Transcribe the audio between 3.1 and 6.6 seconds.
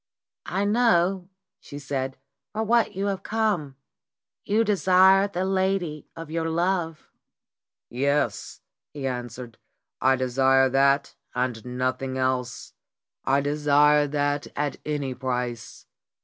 come. You desire the lady of your